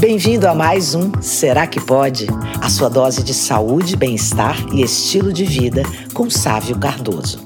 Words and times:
Bem-vindo 0.00 0.46
a 0.46 0.54
mais 0.54 0.94
um 0.94 1.10
Será 1.20 1.66
que 1.66 1.80
Pode? 1.80 2.28
A 2.62 2.70
sua 2.70 2.88
dose 2.88 3.24
de 3.24 3.34
saúde, 3.34 3.96
bem-estar 3.96 4.56
e 4.72 4.80
estilo 4.80 5.32
de 5.32 5.44
vida 5.44 5.82
com 6.14 6.30
Sávio 6.30 6.78
Cardoso. 6.78 7.44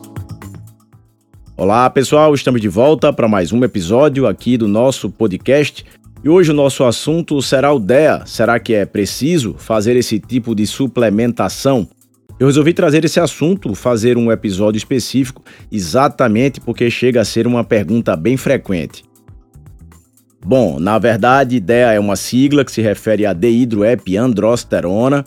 Olá, 1.57 1.89
pessoal, 1.89 2.35
estamos 2.35 2.61
de 2.61 2.69
volta 2.69 3.11
para 3.11 3.27
mais 3.27 3.53
um 3.53 3.65
episódio 3.65 4.27
aqui 4.27 4.59
do 4.59 4.69
nosso 4.69 5.09
podcast. 5.09 5.83
E 6.23 6.29
hoje 6.29 6.51
o 6.51 6.55
nosso 6.55 6.85
assunto 6.85 7.41
será 7.41 7.73
o 7.73 7.79
DEA. 7.79 8.25
Será 8.27 8.61
que 8.61 8.75
é 8.75 8.85
preciso 8.85 9.55
fazer 9.57 9.97
esse 9.97 10.21
tipo 10.21 10.55
de 10.55 10.67
suplementação? 10.67 11.89
Eu 12.39 12.49
resolvi 12.49 12.75
trazer 12.75 13.03
esse 13.03 13.19
assunto, 13.19 13.75
fazer 13.75 14.19
um 14.19 14.31
episódio 14.31 14.77
específico, 14.77 15.43
exatamente 15.71 16.61
porque 16.61 16.91
chega 16.91 17.23
a 17.23 17.25
ser 17.25 17.47
uma 17.47 17.65
pergunta 17.65 18.15
bem 18.15 18.37
frequente. 18.37 19.11
Bom, 20.45 20.81
na 20.81 20.99
verdade, 20.99 21.61
DEA 21.61 21.93
é 21.93 22.01
uma 22.01 22.17
sigla 22.17 22.65
que 22.65 22.73
se 22.73 22.83
refere 22.83 23.25
a 23.25 23.33
deidroepiandrosterona. 23.33 25.25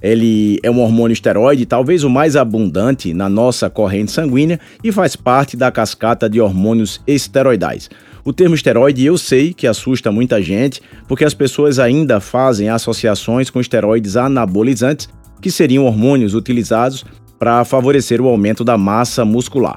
Ele 0.00 0.58
é 0.62 0.70
um 0.70 0.80
hormônio 0.80 1.12
esteroide, 1.12 1.66
talvez 1.66 2.04
o 2.04 2.10
mais 2.10 2.36
abundante 2.36 3.12
na 3.12 3.28
nossa 3.28 3.68
corrente 3.68 4.10
sanguínea 4.10 4.58
e 4.82 4.90
faz 4.90 5.14
parte 5.14 5.56
da 5.56 5.70
cascata 5.70 6.28
de 6.28 6.40
hormônios 6.40 7.00
esteroidais. 7.06 7.88
O 8.24 8.32
termo 8.32 8.54
esteroide 8.54 9.04
eu 9.04 9.18
sei 9.18 9.52
que 9.52 9.66
assusta 9.66 10.12
muita 10.12 10.40
gente, 10.40 10.80
porque 11.08 11.24
as 11.24 11.34
pessoas 11.34 11.78
ainda 11.78 12.20
fazem 12.20 12.68
associações 12.68 13.50
com 13.50 13.60
esteroides 13.60 14.16
anabolizantes, 14.16 15.08
que 15.40 15.50
seriam 15.50 15.86
hormônios 15.86 16.34
utilizados 16.34 17.04
para 17.38 17.64
favorecer 17.64 18.20
o 18.20 18.28
aumento 18.28 18.62
da 18.62 18.78
massa 18.78 19.24
muscular. 19.24 19.76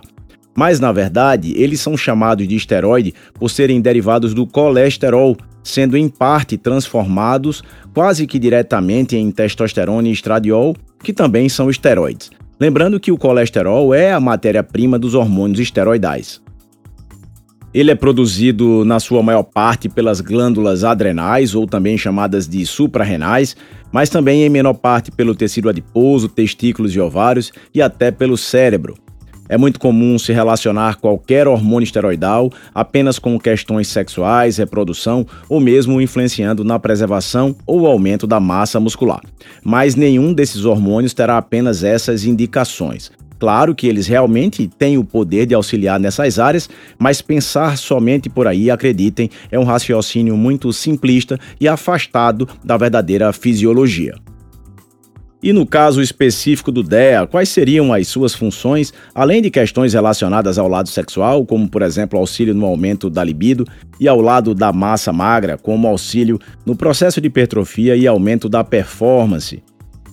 Mas, 0.55 0.79
na 0.79 0.91
verdade, 0.91 1.53
eles 1.57 1.81
são 1.81 1.97
chamados 1.97 2.47
de 2.47 2.55
esteroide 2.55 3.13
por 3.33 3.49
serem 3.49 3.81
derivados 3.81 4.33
do 4.33 4.47
colesterol, 4.47 5.35
sendo 5.61 5.97
em 5.97 6.07
parte 6.07 6.57
transformados 6.57 7.61
quase 7.93 8.25
que 8.25 8.39
diretamente 8.39 9.17
em 9.17 9.29
testosterona 9.31 10.07
e 10.07 10.11
estradiol, 10.11 10.75
que 11.03 11.11
também 11.11 11.49
são 11.49 11.69
esteroides. 11.69 12.29
Lembrando 12.59 12.99
que 12.99 13.11
o 13.11 13.17
colesterol 13.17 13.93
é 13.93 14.13
a 14.13 14.19
matéria-prima 14.19 14.97
dos 14.97 15.13
hormônios 15.13 15.59
esteroidais. 15.59 16.41
Ele 17.73 17.91
é 17.91 17.95
produzido 17.95 18.85
na 18.85 19.01
sua 19.01 19.21
maior 19.21 19.43
parte 19.43 19.89
pelas 19.89 20.21
glândulas 20.21 20.85
adrenais, 20.85 21.53
ou 21.53 21.67
também 21.67 21.97
chamadas 21.97 22.47
de 22.47 22.65
suprarrenais, 22.65 23.57
mas 23.91 24.09
também 24.09 24.43
em 24.43 24.49
menor 24.49 24.75
parte 24.75 25.11
pelo 25.11 25.35
tecido 25.35 25.67
adiposo, 25.67 26.29
testículos 26.29 26.95
e 26.95 26.99
ovários 27.01 27.51
e 27.73 27.81
até 27.81 28.11
pelo 28.11 28.37
cérebro. 28.37 28.95
É 29.47 29.57
muito 29.57 29.79
comum 29.79 30.17
se 30.17 30.33
relacionar 30.33 30.95
qualquer 30.95 31.47
hormônio 31.47 31.85
esteroidal 31.85 32.51
apenas 32.73 33.19
com 33.19 33.39
questões 33.39 33.87
sexuais, 33.87 34.57
reprodução 34.57 35.25
ou 35.47 35.59
mesmo 35.59 36.01
influenciando 36.01 36.63
na 36.63 36.79
preservação 36.79 37.55
ou 37.65 37.85
aumento 37.85 38.25
da 38.25 38.39
massa 38.39 38.79
muscular. 38.79 39.21
Mas 39.63 39.95
nenhum 39.95 40.33
desses 40.33 40.65
hormônios 40.65 41.13
terá 41.13 41.37
apenas 41.37 41.83
essas 41.83 42.25
indicações. 42.25 43.11
Claro 43.37 43.75
que 43.75 43.87
eles 43.87 44.07
realmente 44.07 44.67
têm 44.67 44.97
o 44.97 45.03
poder 45.03 45.45
de 45.45 45.53
auxiliar 45.53 45.99
nessas 45.99 46.39
áreas, 46.39 46.69
mas 46.97 47.21
pensar 47.21 47.77
somente 47.77 48.29
por 48.29 48.47
aí, 48.47 48.71
acreditem, 48.71 49.29
é 49.51 49.59
um 49.59 49.63
raciocínio 49.63 50.35
muito 50.37 50.71
simplista 50.71 51.39
e 51.59 51.67
afastado 51.67 52.47
da 52.63 52.77
verdadeira 52.77 53.31
fisiologia. 53.33 54.15
E 55.45 55.53
no 55.53 55.63
caso 55.63 56.01
específico 56.01 56.71
do 56.71 56.81
DEA, 56.81 57.27
quais 57.27 57.49
seriam 57.49 57.93
as 57.93 58.07
suas 58.07 58.33
funções, 58.33 58.91
além 59.13 59.43
de 59.43 59.51
questões 59.51 59.93
relacionadas 59.93 60.57
ao 60.57 60.67
lado 60.67 60.89
sexual, 60.89 61.45
como 61.45 61.69
por 61.69 61.83
exemplo 61.83 62.17
auxílio 62.17 62.55
no 62.55 62.65
aumento 62.65 63.11
da 63.11 63.23
libido, 63.23 63.63
e 63.99 64.07
ao 64.07 64.19
lado 64.19 64.55
da 64.55 64.73
massa 64.73 65.13
magra, 65.13 65.55
como 65.55 65.87
auxílio 65.87 66.39
no 66.65 66.75
processo 66.75 67.21
de 67.21 67.27
hipertrofia 67.27 67.95
e 67.95 68.07
aumento 68.07 68.49
da 68.49 68.63
performance? 68.63 69.61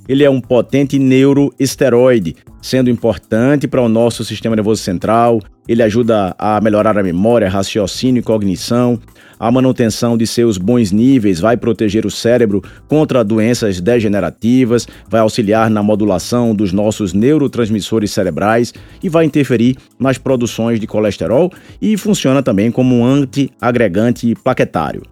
Ele 0.08 0.24
é 0.24 0.30
um 0.30 0.40
potente 0.40 0.98
neuroesteroide, 0.98 2.36
sendo 2.60 2.90
importante 2.90 3.68
para 3.68 3.80
o 3.80 3.88
nosso 3.88 4.24
sistema 4.24 4.56
nervoso 4.56 4.82
central. 4.82 5.40
Ele 5.66 5.82
ajuda 5.82 6.34
a 6.38 6.60
melhorar 6.60 6.98
a 6.98 7.02
memória, 7.02 7.48
raciocínio 7.48 8.20
e 8.20 8.22
cognição. 8.22 8.98
A 9.38 9.50
manutenção 9.50 10.16
de 10.16 10.26
seus 10.26 10.58
bons 10.58 10.92
níveis 10.92 11.40
vai 11.40 11.56
proteger 11.56 12.04
o 12.04 12.10
cérebro 12.10 12.62
contra 12.88 13.24
doenças 13.24 13.80
degenerativas, 13.80 14.86
vai 15.08 15.20
auxiliar 15.20 15.70
na 15.70 15.82
modulação 15.82 16.54
dos 16.54 16.72
nossos 16.72 17.12
neurotransmissores 17.12 18.10
cerebrais 18.10 18.72
e 19.02 19.08
vai 19.08 19.24
interferir 19.24 19.76
nas 19.98 20.18
produções 20.18 20.78
de 20.78 20.86
colesterol 20.86 21.50
e 21.80 21.96
funciona 21.96 22.42
também 22.42 22.70
como 22.70 22.96
um 22.96 23.04
antiagregante 23.04 24.34
plaquetário. 24.34 25.02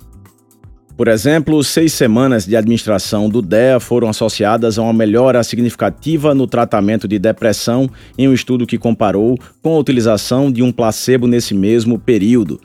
Por 1.01 1.09
exemplo, 1.09 1.65
seis 1.65 1.95
semanas 1.95 2.45
de 2.45 2.55
administração 2.55 3.27
do 3.27 3.41
DEA 3.41 3.81
foram 3.81 4.11
associadas 4.11 4.79
a 4.79 4.83
uma 4.83 4.93
melhora 4.93 5.43
significativa 5.43 6.35
no 6.35 6.47
tratamento 6.47 7.09
de 7.09 7.19
depressão 7.19 7.89
em 8.19 8.29
um 8.29 8.35
estudo 8.35 8.67
que 8.67 8.77
comparou 8.77 9.39
com 9.63 9.75
a 9.75 9.79
utilização 9.79 10.53
de 10.53 10.63
um 10.63 10.71
placebo 10.71 11.27
nesse 11.27 11.55
mesmo 11.55 11.99
período. 11.99 12.61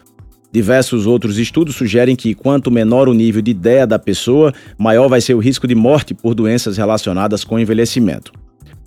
Diversos 0.52 1.08
outros 1.08 1.38
estudos 1.38 1.78
sugerem 1.78 2.14
que 2.14 2.36
quanto 2.36 2.70
menor 2.70 3.08
o 3.08 3.14
nível 3.14 3.42
de 3.42 3.54
DEA 3.54 3.88
da 3.88 3.98
pessoa, 3.98 4.54
maior 4.78 5.08
vai 5.08 5.22
ser 5.22 5.34
o 5.34 5.40
risco 5.40 5.66
de 5.66 5.74
morte 5.74 6.14
por 6.14 6.36
doenças 6.36 6.76
relacionadas 6.76 7.46
com 7.46 7.58
envelhecimento. 7.58 8.34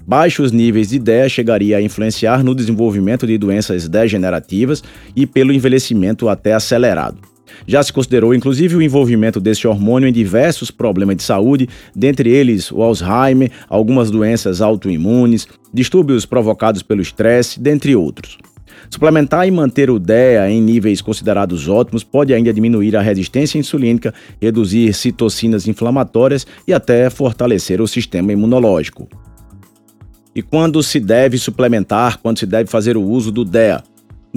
Baixos 0.06 0.53
níveis 0.53 0.91
de 0.91 0.98
DEA 0.98 1.26
chegaria 1.26 1.78
a 1.78 1.82
influenciar 1.82 2.44
no 2.44 2.54
desenvolvimento 2.54 3.26
de 3.26 3.38
doenças 3.38 3.88
degenerativas 3.88 4.84
e 5.16 5.25
pelo 5.25 5.54
envelhecimento 5.54 6.28
até 6.28 6.53
acelerado. 6.53 7.28
Já 7.66 7.82
se 7.82 7.92
considerou 7.92 8.34
inclusive 8.34 8.76
o 8.76 8.82
envolvimento 8.82 9.41
desse 9.41 9.66
hormônio 9.66 10.08
em 10.08 10.12
diversos 10.12 10.70
problemas 10.70 11.16
de 11.16 11.22
saúde, 11.22 11.69
dentre 11.94 12.30
eles 12.30 12.70
o 12.70 12.82
Alzheimer, 12.82 13.50
algumas 13.69 14.10
doenças 14.10 14.60
autoimunes, 14.60 15.46
distúrbios 15.72 16.24
provocados 16.24 16.82
pelo 16.82 17.02
estresse, 17.02 17.60
dentre 17.60 17.94
outros. 17.94 18.38
Suplementar 18.91 19.46
e 19.46 19.50
manter 19.50 19.91
o 19.91 19.98
DEA 19.98 20.50
em 20.50 20.62
níveis 20.62 21.02
considerados 21.02 21.69
ótimos 21.69 22.02
pode 22.02 22.32
ainda 22.32 22.52
diminuir 22.52 22.96
a 22.96 23.02
resistência 23.02 23.58
insulínica, 23.58 24.14
reduzir 24.40 24.94
citocinas 24.94 25.69
inflamatórias 25.69 26.46
e 26.66 26.72
até 26.72 27.10
fortalecer 27.10 27.80
o 27.82 27.88
sistema 27.88 28.32
imunológico. 28.32 29.06
E 30.34 30.40
quando 30.40 30.82
se 30.82 31.00
deve 31.00 31.36
suplementar, 31.36 32.19
quando 32.19 32.38
se 32.38 32.46
deve 32.46 32.70
fazer 32.70 32.96
o 32.96 33.02
uso 33.02 33.30
do 33.30 33.44
DEA? 33.44 33.82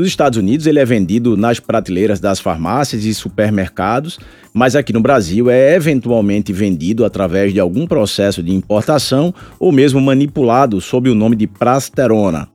Nos 0.01 0.07
Estados 0.07 0.39
Unidos, 0.39 0.65
ele 0.65 0.79
é 0.79 0.83
vendido 0.83 1.37
nas 1.37 1.59
prateleiras 1.59 2.19
das 2.19 2.39
farmácias 2.39 3.05
e 3.05 3.13
supermercados, 3.13 4.17
mas 4.51 4.75
aqui 4.75 4.91
no 4.91 4.99
Brasil 4.99 5.47
é 5.47 5.75
eventualmente 5.75 6.51
vendido 6.51 7.05
através 7.05 7.53
de 7.53 7.59
algum 7.59 7.85
processo 7.85 8.41
de 8.41 8.51
importação 8.51 9.31
ou 9.59 9.71
mesmo 9.71 10.01
manipulado 10.01 10.81
sob 10.81 11.07
o 11.07 11.13
nome 11.13 11.35
de 11.35 11.45
prasterona. 11.45 12.49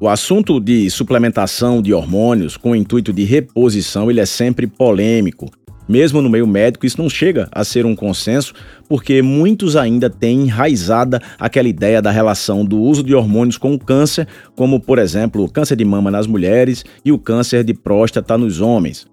O 0.00 0.08
assunto 0.08 0.58
de 0.58 0.88
suplementação 0.88 1.82
de 1.82 1.92
hormônios 1.92 2.56
com 2.56 2.70
o 2.70 2.76
intuito 2.76 3.12
de 3.12 3.24
reposição 3.24 4.10
ele 4.10 4.20
é 4.20 4.24
sempre 4.24 4.66
polêmico, 4.66 5.50
mesmo 5.88 6.20
no 6.20 6.28
meio 6.28 6.46
médico, 6.46 6.84
isso 6.84 7.00
não 7.00 7.08
chega 7.08 7.48
a 7.50 7.64
ser 7.64 7.86
um 7.86 7.96
consenso, 7.96 8.52
porque 8.88 9.22
muitos 9.22 9.74
ainda 9.76 10.10
têm 10.10 10.42
enraizada 10.42 11.20
aquela 11.38 11.68
ideia 11.68 12.02
da 12.02 12.10
relação 12.10 12.64
do 12.64 12.78
uso 12.78 13.02
de 13.02 13.14
hormônios 13.14 13.56
com 13.56 13.74
o 13.74 13.78
câncer, 13.78 14.28
como, 14.54 14.78
por 14.78 14.98
exemplo, 14.98 15.42
o 15.42 15.48
câncer 15.48 15.76
de 15.76 15.84
mama 15.84 16.10
nas 16.10 16.26
mulheres 16.26 16.84
e 17.04 17.10
o 17.10 17.18
câncer 17.18 17.64
de 17.64 17.72
próstata 17.72 18.36
nos 18.36 18.60
homens. 18.60 19.06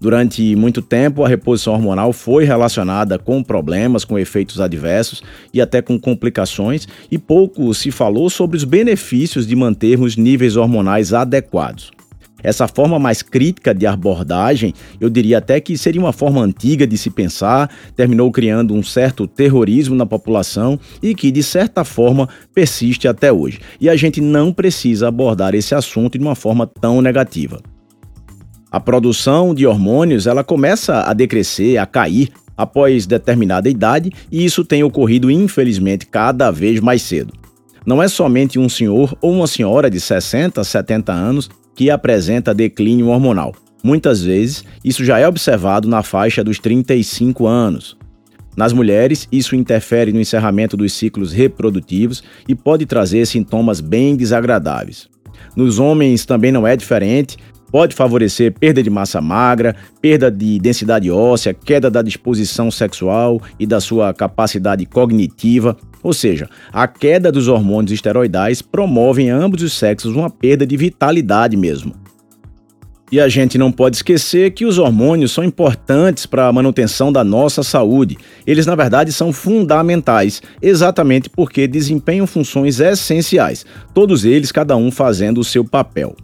Durante 0.00 0.54
muito 0.56 0.82
tempo, 0.82 1.24
a 1.24 1.28
reposição 1.28 1.74
hormonal 1.74 2.12
foi 2.12 2.44
relacionada 2.44 3.18
com 3.18 3.42
problemas, 3.42 4.04
com 4.04 4.18
efeitos 4.18 4.60
adversos 4.60 5.22
e 5.52 5.60
até 5.60 5.80
com 5.80 5.98
complicações, 5.98 6.86
e 7.10 7.18
pouco 7.18 7.72
se 7.74 7.90
falou 7.90 8.28
sobre 8.28 8.56
os 8.56 8.64
benefícios 8.64 9.46
de 9.46 9.54
mantermos 9.54 10.16
níveis 10.16 10.56
hormonais 10.56 11.12
adequados. 11.12 11.90
Essa 12.44 12.68
forma 12.68 12.98
mais 12.98 13.22
crítica 13.22 13.74
de 13.74 13.86
abordagem, 13.86 14.74
eu 15.00 15.08
diria 15.08 15.38
até 15.38 15.58
que 15.60 15.78
seria 15.78 16.00
uma 16.00 16.12
forma 16.12 16.42
antiga 16.42 16.86
de 16.86 16.98
se 16.98 17.08
pensar, 17.08 17.70
terminou 17.96 18.30
criando 18.30 18.74
um 18.74 18.82
certo 18.82 19.26
terrorismo 19.26 19.96
na 19.96 20.04
população 20.04 20.78
e 21.02 21.14
que, 21.14 21.30
de 21.30 21.42
certa 21.42 21.84
forma, 21.84 22.28
persiste 22.52 23.08
até 23.08 23.32
hoje. 23.32 23.60
E 23.80 23.88
a 23.88 23.96
gente 23.96 24.20
não 24.20 24.52
precisa 24.52 25.08
abordar 25.08 25.54
esse 25.54 25.74
assunto 25.74 26.18
de 26.18 26.24
uma 26.24 26.34
forma 26.34 26.66
tão 26.66 27.00
negativa. 27.00 27.62
A 28.70 28.78
produção 28.78 29.54
de 29.54 29.66
hormônios 29.66 30.26
ela 30.26 30.44
começa 30.44 31.00
a 31.00 31.14
decrescer, 31.14 31.78
a 31.78 31.86
cair 31.86 32.28
após 32.56 33.06
determinada 33.06 33.70
idade, 33.70 34.12
e 34.30 34.44
isso 34.44 34.64
tem 34.64 34.84
ocorrido, 34.84 35.30
infelizmente, 35.30 36.06
cada 36.06 36.50
vez 36.50 36.78
mais 36.78 37.00
cedo. 37.00 37.32
Não 37.86 38.02
é 38.02 38.08
somente 38.08 38.58
um 38.58 38.68
senhor 38.68 39.16
ou 39.20 39.32
uma 39.32 39.46
senhora 39.46 39.90
de 39.90 39.98
60, 39.98 40.62
70 40.62 41.12
anos 41.12 41.50
que 41.74 41.90
apresenta 41.90 42.54
declínio 42.54 43.08
hormonal. 43.08 43.54
Muitas 43.82 44.22
vezes, 44.22 44.64
isso 44.82 45.04
já 45.04 45.18
é 45.18 45.28
observado 45.28 45.88
na 45.88 46.02
faixa 46.02 46.42
dos 46.42 46.58
35 46.58 47.46
anos. 47.46 47.96
Nas 48.56 48.72
mulheres, 48.72 49.28
isso 49.30 49.56
interfere 49.56 50.12
no 50.12 50.20
encerramento 50.20 50.76
dos 50.76 50.92
ciclos 50.92 51.32
reprodutivos 51.32 52.22
e 52.48 52.54
pode 52.54 52.86
trazer 52.86 53.26
sintomas 53.26 53.80
bem 53.80 54.16
desagradáveis. 54.16 55.08
Nos 55.56 55.78
homens 55.78 56.24
também 56.24 56.52
não 56.52 56.66
é 56.66 56.76
diferente, 56.76 57.36
Pode 57.74 57.92
favorecer 57.92 58.52
perda 58.52 58.80
de 58.80 58.88
massa 58.88 59.20
magra, 59.20 59.74
perda 60.00 60.30
de 60.30 60.60
densidade 60.60 61.10
óssea, 61.10 61.52
queda 61.52 61.90
da 61.90 62.02
disposição 62.02 62.70
sexual 62.70 63.42
e 63.58 63.66
da 63.66 63.80
sua 63.80 64.14
capacidade 64.14 64.86
cognitiva. 64.86 65.76
Ou 66.04 66.12
seja, 66.12 66.50
a 66.70 66.86
queda 66.86 67.32
dos 67.32 67.48
hormônios 67.48 67.90
esteroidais 67.90 68.60
promove 68.60 69.22
em 69.22 69.30
ambos 69.30 69.62
os 69.62 69.72
sexos 69.72 70.14
uma 70.14 70.28
perda 70.28 70.66
de 70.66 70.76
vitalidade 70.76 71.56
mesmo. 71.56 71.94
E 73.10 73.18
a 73.18 73.28
gente 73.28 73.56
não 73.56 73.72
pode 73.72 73.96
esquecer 73.96 74.50
que 74.50 74.66
os 74.66 74.76
hormônios 74.76 75.32
são 75.32 75.42
importantes 75.42 76.26
para 76.26 76.46
a 76.46 76.52
manutenção 76.52 77.10
da 77.10 77.24
nossa 77.24 77.62
saúde. 77.62 78.18
Eles, 78.46 78.66
na 78.66 78.74
verdade, 78.74 79.12
são 79.12 79.32
fundamentais, 79.32 80.42
exatamente 80.60 81.30
porque 81.30 81.66
desempenham 81.66 82.26
funções 82.26 82.80
essenciais, 82.80 83.64
todos 83.94 84.24
eles, 84.26 84.52
cada 84.52 84.76
um 84.76 84.90
fazendo 84.90 85.40
o 85.40 85.44
seu 85.44 85.64
papel. 85.64 86.14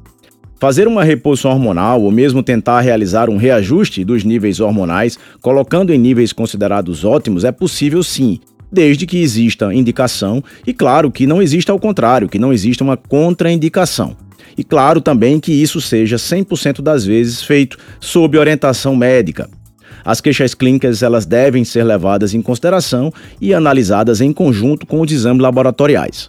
Fazer 0.58 0.86
uma 0.86 1.04
reposição 1.04 1.52
hormonal 1.52 2.02
ou 2.02 2.10
mesmo 2.10 2.42
tentar 2.42 2.80
realizar 2.80 3.30
um 3.30 3.38
reajuste 3.38 4.04
dos 4.04 4.24
níveis 4.24 4.60
hormonais, 4.60 5.18
colocando 5.40 5.90
em 5.90 5.98
níveis 5.98 6.34
considerados 6.34 7.02
ótimos, 7.02 7.44
é 7.44 7.52
possível 7.52 8.02
sim, 8.02 8.40
desde 8.70 9.06
que 9.06 9.18
exista 9.18 9.74
indicação 9.74 10.42
e, 10.66 10.72
claro, 10.72 11.10
que 11.10 11.26
não 11.26 11.42
exista 11.42 11.72
ao 11.72 11.78
contrário, 11.78 12.28
que 12.28 12.38
não 12.38 12.52
exista 12.52 12.84
uma 12.84 12.96
contraindicação. 12.96 14.16
E 14.56 14.64
claro 14.64 15.00
também 15.00 15.40
que 15.40 15.52
isso 15.52 15.80
seja 15.80 16.16
100% 16.16 16.82
das 16.82 17.04
vezes 17.04 17.42
feito 17.42 17.78
sob 17.98 18.36
orientação 18.36 18.94
médica. 18.94 19.48
As 20.04 20.20
queixas 20.20 20.54
clínicas 20.54 21.02
elas 21.02 21.26
devem 21.26 21.64
ser 21.64 21.84
levadas 21.84 22.34
em 22.34 22.42
consideração 22.42 23.12
e 23.40 23.52
analisadas 23.52 24.20
em 24.20 24.32
conjunto 24.32 24.86
com 24.86 25.00
os 25.00 25.12
exames 25.12 25.42
laboratoriais. 25.42 26.28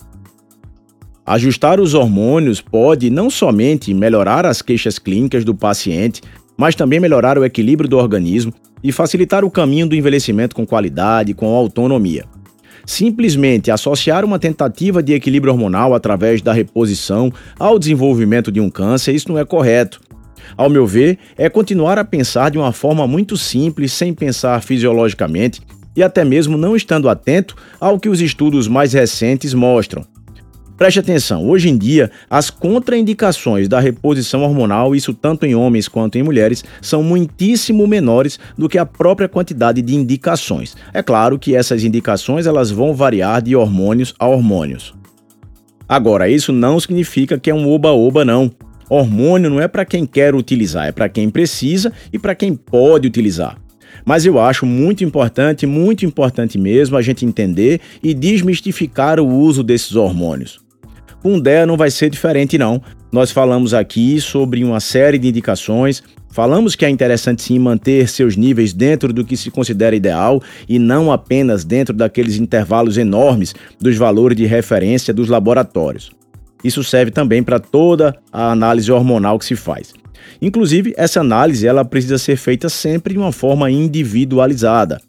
Ajustar 1.26 1.80
os 1.80 1.94
hormônios 1.94 2.60
pode 2.60 3.10
não 3.10 3.30
somente 3.30 3.94
melhorar 3.94 4.46
as 4.46 4.62
queixas 4.62 5.00
clínicas 5.00 5.46
do 5.46 5.56
paciente, 5.56 6.22
mas 6.58 6.76
também 6.76 7.00
melhorar 7.00 7.38
o 7.38 7.46
equilíbrio 7.46 7.90
do 7.90 7.98
organismo 7.98 8.54
e 8.84 8.92
facilitar 8.92 9.44
o 9.44 9.52
caminho 9.52 9.88
do 9.88 9.96
envelhecimento 9.96 10.56
com 10.56 10.66
qualidade 10.66 11.34
com 11.34 11.48
autonomia. 11.48 12.26
Simplesmente 12.86 13.70
associar 13.70 14.26
uma 14.26 14.40
tentativa 14.40 15.04
de 15.04 15.14
equilíbrio 15.14 15.54
hormonal 15.54 15.94
através 15.94 16.42
da 16.42 16.52
reposição 16.52 17.32
ao 17.60 17.78
desenvolvimento 17.78 18.52
de 18.52 18.60
um 18.60 18.70
câncer, 18.70 19.14
isso 19.14 19.30
não 19.30 19.38
é 19.38 19.46
correto. 19.46 20.02
Ao 20.58 20.70
meu 20.70 20.86
ver, 20.86 21.18
é 21.38 21.50
continuar 21.50 21.98
a 21.98 22.04
pensar 22.04 22.50
de 22.50 22.58
uma 22.58 22.72
forma 22.72 23.08
muito 23.08 23.38
simples, 23.38 23.94
sem 23.94 24.14
pensar 24.14 24.62
fisiologicamente 24.62 25.62
e 25.96 26.02
até 26.02 26.24
mesmo 26.24 26.58
não 26.58 26.76
estando 26.76 27.10
atento 27.10 27.56
ao 27.80 28.00
que 28.00 28.10
os 28.10 28.22
estudos 28.22 28.68
mais 28.68 28.94
recentes 28.94 29.54
mostram. 29.54 30.06
Preste 30.82 31.00
atenção, 31.00 31.48
hoje 31.48 31.70
em 31.70 31.78
dia, 31.78 32.10
as 32.28 32.50
contraindicações 32.50 33.68
da 33.68 33.80
reposição 33.80 34.42
hormonal, 34.42 34.96
isso 34.96 35.14
tanto 35.14 35.46
em 35.46 35.54
homens 35.54 35.88
quanto 35.88 36.18
em 36.18 36.24
mulheres, 36.24 36.66
são 36.82 37.04
muitíssimo 37.04 37.86
menores 37.86 38.40
do 38.58 38.68
que 38.68 38.80
a 38.80 38.86
própria 38.86 39.30
quantidade 39.30 39.80
de 39.80 39.94
indicações. 39.94 40.76
É 40.92 41.04
claro 41.04 41.38
que 41.38 41.56
essas 41.56 41.84
indicações 41.84 42.48
elas 42.48 42.72
vão 42.72 42.96
variar 42.96 43.44
de 43.44 43.56
hormônios 43.56 44.16
a 44.18 44.26
hormônios. 44.26 44.92
Agora, 45.88 46.28
isso 46.28 46.52
não 46.52 46.80
significa 46.80 47.38
que 47.38 47.52
é 47.52 47.54
um 47.54 47.70
oba-oba, 47.70 48.26
não. 48.26 48.52
Hormônio 48.90 49.52
não 49.52 49.62
é 49.62 49.68
para 49.68 49.86
quem 49.86 50.04
quer 50.04 50.34
utilizar, 50.34 50.88
é 50.88 50.92
para 50.92 51.08
quem 51.08 51.30
precisa 51.30 51.94
e 52.12 52.18
para 52.18 52.34
quem 52.34 52.56
pode 52.56 53.08
utilizar. 53.08 53.56
Mas 54.04 54.26
eu 54.26 54.40
acho 54.40 54.66
muito 54.66 55.04
importante, 55.04 55.68
muito 55.68 56.08
importante 56.08 56.58
mesmo, 56.58 56.98
a 56.98 57.04
gente 57.04 57.24
entender 57.24 57.80
e 58.02 58.16
desmistificar 58.16 59.20
o 59.20 59.28
uso 59.28 59.62
desses 59.62 59.96
hormônios. 59.96 60.71
DEA 61.40 61.66
não 61.66 61.78
vai 61.78 61.92
ser 61.92 62.10
diferente, 62.10 62.58
não. 62.58 62.82
Nós 63.12 63.30
falamos 63.30 63.74
aqui 63.74 64.20
sobre 64.22 64.64
uma 64.64 64.80
série 64.80 65.18
de 65.18 65.28
indicações, 65.28 66.02
falamos 66.30 66.76
que 66.76 66.86
é 66.86 66.90
interessante 66.90 67.42
sim 67.44 67.60
manter 67.60 68.08
seus 68.08 68.36
níveis 68.36 68.74
dentro 68.74 69.12
do 69.12 69.26
que 69.26 69.36
se 69.36 69.52
considera 69.52 69.96
ideal 69.96 70.42
e 70.68 70.80
não 70.80 71.12
apenas 71.12 71.64
dentro 71.64 71.94
daqueles 71.94 72.38
intervalos 72.38 72.98
enormes 72.98 73.54
dos 73.80 73.98
valores 73.98 74.38
de 74.38 74.46
referência 74.46 75.14
dos 75.14 75.28
laboratórios. 75.28 76.12
Isso 76.64 76.84
serve 76.84 77.12
também 77.12 77.44
para 77.44 77.60
toda 77.60 78.16
a 78.32 78.52
análise 78.52 78.92
hormonal 78.92 79.38
que 79.38 79.46
se 79.46 79.56
faz. 79.56 79.94
Inclusive, 80.42 80.94
essa 80.98 81.20
análise 81.20 81.68
ela 81.68 81.84
precisa 81.84 82.18
ser 82.18 82.36
feita 82.36 82.70
sempre 82.70 83.14
de 83.14 83.20
uma 83.20 83.32
forma 83.32 83.70
individualizada. 83.70 85.00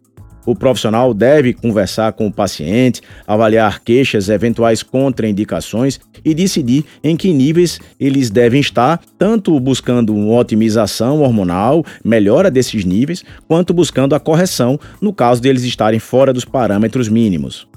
O 0.45 0.55
profissional 0.55 1.15
deve 1.15 1.53
conversar 1.53 2.13
com 2.13 2.27
o 2.27 2.33
paciente, 2.33 3.01
avaliar 3.27 3.81
queixas, 3.81 4.29
eventuais 4.29 4.83
contraindicações 4.83 6.01
e 6.25 6.35
decidir 6.35 6.85
em 7.03 7.17
que 7.17 7.33
níveis 7.33 7.79
eles 7.99 8.31
devem 8.31 8.61
estar, 8.61 9.01
tanto 9.19 9.59
buscando 9.61 10.15
uma 10.15 10.35
otimização 10.39 11.23
hormonal, 11.23 11.85
melhora 12.05 12.51
desses 12.51 12.85
níveis, 12.85 13.25
quanto 13.47 13.73
buscando 13.73 14.15
a 14.15 14.21
correção 14.21 14.79
no 15.01 15.13
caso 15.13 15.41
de 15.41 15.49
eles 15.49 15.63
estarem 15.65 16.01
fora 16.01 16.33
dos 16.33 16.45
parâmetros 16.45 17.09
mínimos. 17.09 17.69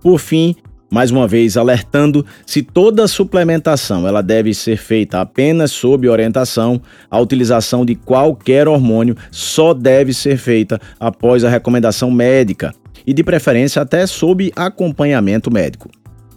Por 0.00 0.18
fim, 0.18 0.54
mais 0.90 1.10
uma 1.10 1.28
vez 1.28 1.56
alertando 1.56 2.24
se 2.46 2.62
toda 2.62 3.06
suplementação 3.06 4.06
ela 4.08 4.22
deve 4.22 4.54
ser 4.54 4.76
feita 4.76 5.20
apenas 5.20 5.70
sob 5.70 6.08
orientação, 6.08 6.80
a 7.10 7.20
utilização 7.20 7.84
de 7.84 7.94
qualquer 7.94 8.66
hormônio 8.66 9.16
só 9.30 9.74
deve 9.74 10.14
ser 10.14 10.38
feita 10.38 10.80
após 10.98 11.44
a 11.44 11.50
recomendação 11.50 12.10
médica 12.10 12.74
e 13.06 13.12
de 13.12 13.22
preferência 13.22 13.82
até 13.82 14.06
sob 14.06 14.52
acompanhamento 14.56 15.50
médico. 15.50 15.90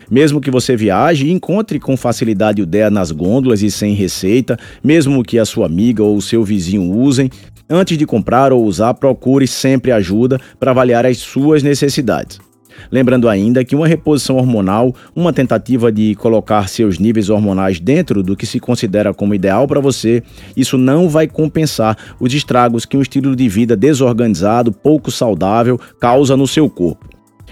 Mesmo 0.10 0.42
que 0.42 0.52
você 0.52 0.76
viaje 0.76 1.28
e 1.28 1.32
encontre 1.32 1.80
com 1.80 1.96
facilidade 1.96 2.62
o 2.62 2.66
DEA 2.66 2.90
nas 2.90 3.12
gôndolas 3.12 3.62
e 3.62 3.72
sem 3.72 3.94
receita, 3.94 4.60
mesmo 4.84 5.24
que 5.24 5.40
a 5.40 5.46
sua 5.46 5.66
amiga 5.66 6.04
ou 6.04 6.20
seu 6.20 6.44
vizinho 6.44 6.92
usem, 6.92 7.30
antes 7.70 7.98
de 7.98 8.06
comprar 8.06 8.52
ou 8.52 8.66
usar, 8.66 8.94
procure 8.96 9.48
sempre 9.48 9.90
ajuda 9.94 10.38
para 10.60 10.72
avaliar 10.72 11.06
as 11.06 11.20
suas 11.20 11.64
necessidades. 11.64 12.51
Lembrando 12.92 13.28
ainda 13.30 13.64
que 13.64 13.76
uma 13.76 13.88
reposição 13.88 14.38
hormonal, 14.38 14.94
uma 15.16 15.34
tentativa 15.34 15.92
de 15.92 16.16
colocar 16.16 16.68
seus 16.68 17.00
níveis 17.00 17.30
hormonais 17.30 17.80
dentro 17.80 18.24
do 18.24 18.36
que 18.36 18.46
se 18.46 18.60
considera 18.60 19.14
como 19.14 19.36
ideal 19.36 19.68
para 19.68 19.80
você, 19.80 20.24
isso 20.56 20.78
não 20.78 21.10
vai 21.10 21.28
compensar 21.28 21.98
os 22.20 22.34
estragos 22.34 22.86
que 22.86 22.98
um 22.98 23.02
estilo 23.02 23.36
de 23.36 23.48
vida 23.48 23.76
desorganizado, 23.76 24.72
pouco 24.72 25.12
saudável, 25.12 25.80
causa 26.00 26.36
no 26.38 26.48
seu 26.48 26.70
corpo. 26.70 27.10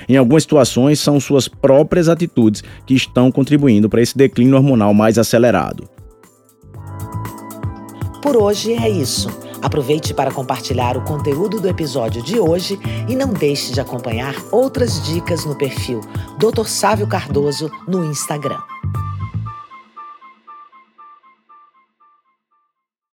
Em 0.07 0.15
algumas 0.15 0.43
situações, 0.43 0.99
são 0.99 1.19
suas 1.19 1.47
próprias 1.47 2.07
atitudes 2.07 2.63
que 2.85 2.93
estão 2.93 3.31
contribuindo 3.31 3.89
para 3.89 4.01
esse 4.01 4.17
declínio 4.17 4.55
hormonal 4.55 4.93
mais 4.93 5.17
acelerado. 5.17 5.89
Por 8.21 8.37
hoje 8.37 8.73
é 8.73 8.89
isso. 8.89 9.48
Aproveite 9.61 10.13
para 10.13 10.31
compartilhar 10.31 10.97
o 10.97 11.01
conteúdo 11.01 11.59
do 11.59 11.67
episódio 11.67 12.21
de 12.21 12.39
hoje 12.39 12.79
e 13.07 13.15
não 13.15 13.29
deixe 13.29 13.73
de 13.73 13.81
acompanhar 13.81 14.33
outras 14.51 15.03
dicas 15.05 15.45
no 15.45 15.55
perfil 15.55 16.01
Dr. 16.37 16.65
Sávio 16.65 17.07
Cardoso 17.07 17.69
no 17.87 18.05
Instagram. 18.05 18.59